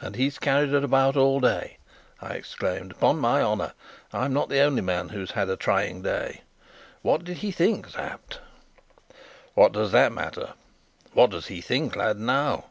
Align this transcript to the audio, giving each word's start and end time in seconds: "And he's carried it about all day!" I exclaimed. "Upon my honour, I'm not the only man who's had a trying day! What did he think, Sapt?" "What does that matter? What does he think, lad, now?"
"And 0.00 0.14
he's 0.14 0.38
carried 0.38 0.72
it 0.72 0.84
about 0.84 1.16
all 1.16 1.40
day!" 1.40 1.78
I 2.20 2.34
exclaimed. 2.34 2.92
"Upon 2.92 3.18
my 3.18 3.42
honour, 3.42 3.72
I'm 4.12 4.32
not 4.32 4.50
the 4.50 4.60
only 4.60 4.82
man 4.82 5.08
who's 5.08 5.32
had 5.32 5.48
a 5.50 5.56
trying 5.56 6.00
day! 6.02 6.42
What 7.00 7.24
did 7.24 7.38
he 7.38 7.50
think, 7.50 7.88
Sapt?" 7.88 8.38
"What 9.54 9.72
does 9.72 9.90
that 9.90 10.12
matter? 10.12 10.52
What 11.12 11.30
does 11.30 11.46
he 11.48 11.60
think, 11.60 11.96
lad, 11.96 12.20
now?" 12.20 12.66